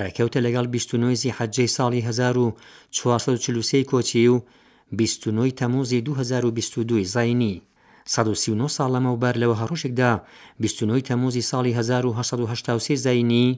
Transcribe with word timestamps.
ڕێکەوتە 0.00 0.38
لەگەڵ 0.46 0.66
29ی 0.76 1.30
حەجەی 1.38 1.68
ساڵی 1.76 2.00
1940 2.06 3.84
کۆچی 3.90 4.28
و 4.34 4.36
29 4.98 5.50
تەموزی 5.60 6.00
2022 6.00 7.04
زینی 7.16 7.54
1939 8.10 8.68
ساڵ 8.76 8.88
لەمەوبەر 8.94 9.34
لەوە 9.42 9.56
هەڕوشێکدا 9.60 10.12
29 10.60 11.02
تەموزی 11.08 11.42
ساڵی 11.50 11.72
1970 11.78 12.94
زینی 13.04 13.48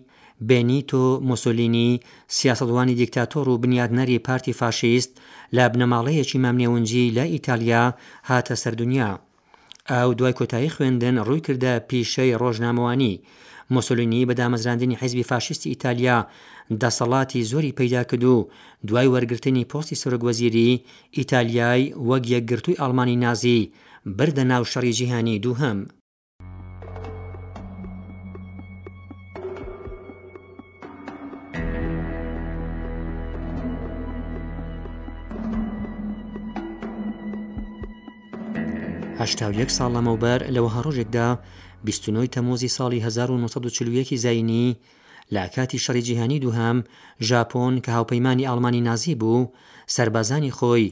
بێنیتۆ 0.49 1.07
مۆسۆلینی 1.29 1.91
سیاسەدوانی 2.37 2.95
دیکتاتۆر 3.01 3.47
و 3.49 3.61
بنیادنەری 3.63 4.19
پارتی 4.27 4.53
فاشیست 4.61 5.11
لە 5.57 5.63
بنەماڵەیەکی 5.73 6.39
مامنێونجی 6.45 7.13
لە 7.17 7.25
ئیتالیا 7.35 7.85
هاتە 8.29 8.55
سەردونیا. 8.63 9.11
ئاو 9.91 10.13
دوای 10.19 10.35
کۆتایی 10.39 10.75
خوێندن 10.75 11.17
ڕووی 11.27 11.45
کردە 11.47 11.73
پیشەی 11.89 12.37
ڕۆژنامەوانی. 12.43 13.15
مۆسۆلینی 13.75 14.27
بە 14.29 14.35
دامەزراندنی 14.41 14.97
حیزبی 15.01 15.25
فاشیستی 15.31 15.69
ئیتالیا 15.73 16.19
دەسەڵاتی 16.83 17.47
زۆری 17.51 17.77
پەیدا 17.79 18.03
کرد 18.11 18.25
و 18.25 18.49
دوای 18.87 19.09
وەرگرتنی 19.15 19.65
پۆستی 19.73 19.97
سرگوەزیری 20.03 20.71
ئیتالیای 21.19 21.83
وەک 22.09 22.25
یەکگرتووی 22.37 22.81
ئەلمانی 22.83 23.17
نازی 23.25 23.61
بردە 24.07 24.45
ناو 24.53 24.65
شەڕی 24.73 24.93
جیهانی 24.99 25.35
دووهەم. 25.45 25.79
هەک 25.85 25.91
ساڵ 25.93 25.97
لەمەوبەر 39.97 40.41
لەوە 40.55 40.71
هەڕۆژێکدا 40.77 41.29
بیستنەوەی 41.85 42.33
تەمۆزی 42.35 42.75
ساڵی 42.77 43.01
1940 43.01 44.17
زینی 44.25 44.67
لە 45.35 45.45
کاتی 45.55 45.83
شەڕی 45.85 46.03
جیهانی 46.09 46.39
دووهام 46.45 46.79
ژاپۆن 47.29 47.75
کە 47.85 47.89
هاوپەیمانی 47.97 48.49
ئاڵمانی 48.49 48.81
نازی 48.89 49.15
بوو 49.15 49.51
سربازانی 49.87 50.55
خۆی 50.59 50.89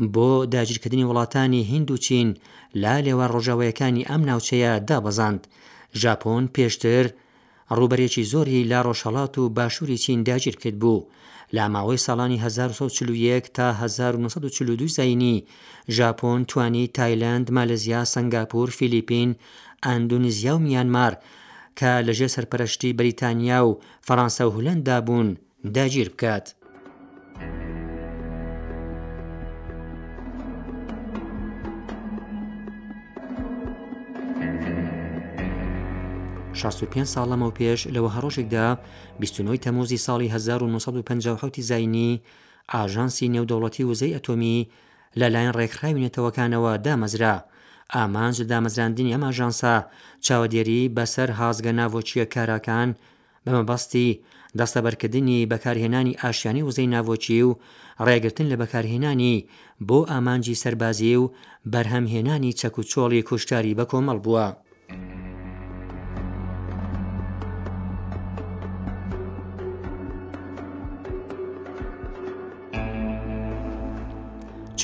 بۆ 0.00 0.46
داگیرکردنی 0.54 1.04
وڵاتانی 1.10 1.64
هند 1.70 1.90
و 1.90 1.96
چین 1.96 2.28
لا 2.74 2.94
لێوە 3.04 3.26
ڕۆژاوەیەکانی 3.34 4.06
ئەم 4.08 4.22
ناوچەیە 4.28 4.80
دابەزاند 4.88 5.42
ژاپۆن 6.00 6.44
پێشتر 6.54 7.06
ڕوبەرێکی 7.78 8.22
زۆری 8.32 8.64
لا 8.70 8.80
ڕۆژهڵات 8.86 9.34
و 9.38 9.44
باشووری 9.56 9.98
چین 10.04 10.18
داگیر 10.28 10.56
کرد 10.62 10.78
بوو 10.82 11.04
لە 11.56 11.64
ماوەی 11.74 12.02
ساڵانی 12.06 12.36
1940 12.36 13.38
تا 13.56 13.72
1942 13.72 14.86
زینی 14.86 15.44
ژاپۆن 15.90 16.40
توانی 16.48 16.86
تایلند 16.88 17.46
مالزیا 17.56 18.04
سنگاپور 18.04 18.70
فیلیپین 18.70 19.36
ئەندونیزیا 19.86 20.52
و 20.56 20.58
میانمار 20.58 21.12
کە 21.80 21.90
لەژێ 22.08 22.28
سەرپەرشتی 22.36 22.92
بریتانیا 23.00 23.66
و 23.66 23.78
فەرانسا 24.08 24.40
و 24.46 24.50
هولەندا 24.56 25.00
بوون 25.06 25.36
داگیر 25.76 26.08
بکات. 26.08 26.48
65 36.60 37.06
ساڵەمە 37.14 37.46
و 37.48 37.56
پێش 37.58 37.80
لەوە 37.94 38.10
هەڕۆژێکدا 38.16 38.66
29 39.22 39.58
تەموزی 39.64 39.98
ساڵی 40.06 40.28
1950 40.36 41.62
زینی 41.70 42.10
ئاژانسی 42.74 43.32
نێودەوڵەتی 43.34 43.88
وزەی 43.90 44.14
ئەتۆمی 44.16 44.66
لەلایەن 45.20 45.54
ڕێکخراوینێتەوەکانەوە 45.58 46.72
دامەزرا. 46.84 47.36
ئامانج 47.94 48.36
دامەزراندنی 48.50 49.12
ئەم 49.14 49.22
ئاژانسا 49.26 49.74
چاوەدێری 50.26 50.90
بەسەر 50.96 51.28
هازگە 51.40 51.72
ناوۆچیە 51.80 52.24
کاراکان 52.34 52.88
بەمەبەستی 53.44 54.10
دەستەبەرکردنی 54.58 55.46
بەکارهێنانی 55.52 56.18
ئاشیانی 56.22 56.66
وزەی 56.68 56.90
ناوۆچی 56.94 57.38
و 57.48 57.58
ڕێگرتن 58.06 58.46
لە 58.52 58.56
بەکارهێنانی 58.62 59.36
بۆ 59.88 59.98
ئامانجی 60.10 60.58
سەربازی 60.62 61.16
و 61.22 61.30
بەرهەمهێنانی 61.72 62.56
چەکوچۆڵی 62.60 63.22
کوشتاری 63.28 63.76
بە 63.78 63.84
کۆمەڵ 63.90 64.18
بووە. 64.24 64.46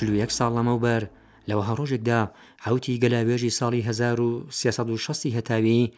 41 0.00 0.36
ساڵ 0.38 0.50
لەمەوبەر 0.58 1.02
لەوە 1.48 1.62
هەڕۆژێکدا 1.68 2.20
حوتی 2.64 3.00
گەلاوێژی 3.02 3.54
ساڵی 3.58 3.82
1960 3.88 5.36
هەتاوی 5.36 5.92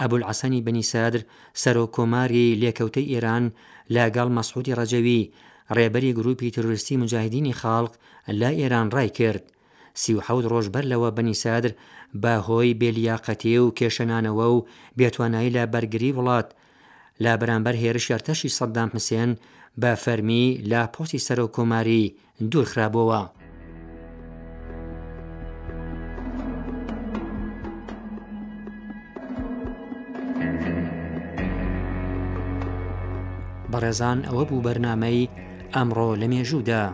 ئەبول 0.00 0.22
عسانی 0.30 0.60
بنی 0.66 0.84
سادر 0.92 1.20
سەرۆ 1.62 1.84
کۆماری 1.96 2.56
لێکەوتەی 2.62 3.10
ئێران 3.12 3.44
لاگەڵ 3.94 4.28
مەسعودی 4.38 4.76
ڕەجەوی 4.78 5.28
ڕێبەری 5.76 6.14
گروپی 6.18 6.52
تروریستی 6.56 7.00
مجاهدینی 7.02 7.54
خاڵق 7.60 7.92
لە 8.40 8.50
ئێران 8.60 8.86
ڕای 8.96 9.10
کرد 9.18 9.42
سیحوت 10.02 10.44
ڕۆژ 10.52 10.66
بەر 10.74 10.84
لەوە 10.92 11.08
بنی 11.16 11.34
سادر 11.44 11.72
بە 12.22 12.34
هۆی 12.46 12.70
بێلیاقەتی 12.80 13.54
و 13.64 13.74
کێشەنانەوە 13.78 14.46
و 14.54 14.66
بێتوانایی 14.98 15.54
لە 15.56 15.62
بەرگری 15.72 16.14
وڵات 16.18 16.48
لا 17.24 17.32
بەرامبەر 17.40 17.74
هێرش 17.82 18.06
یارتەشی 18.12 18.54
سەددام 18.58 18.90
حسێن 18.96 19.30
بە 19.80 19.92
فەرمی 20.04 20.46
لا 20.70 20.82
پۆستی 20.94 21.24
سەرۆ 21.26 21.46
کۆماری 21.56 22.04
دوورخرابەوە 22.52 23.20
بەڕێزان 33.76 34.18
ئەوە 34.28 34.42
بوو 34.48 34.64
بەرنمەی 34.66 35.30
ئەمڕۆ 35.74 36.08
لە 36.20 36.26
مێژوودا. 36.32 36.84